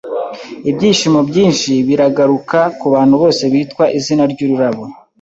Ibyishimo 0.69 1.19
byinshi 1.29 1.71
biragaruka 1.87 2.59
kubantu 2.79 3.15
bose 3.21 3.43
bitwa 3.53 3.85
izina 3.97 4.23
ryururabo! 4.31 4.83